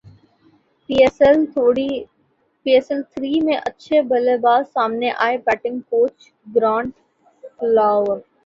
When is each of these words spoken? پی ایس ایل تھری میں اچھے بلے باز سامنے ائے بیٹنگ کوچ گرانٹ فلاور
پی 0.89 0.95
ایس 1.03 1.17
ایل 2.87 3.01
تھری 3.11 3.35
میں 3.45 3.57
اچھے 3.67 4.01
بلے 4.09 4.35
باز 4.45 4.63
سامنے 4.73 5.09
ائے 5.23 5.37
بیٹنگ 5.45 5.79
کوچ 5.89 6.15
گرانٹ 6.47 6.91
فلاور 7.57 8.17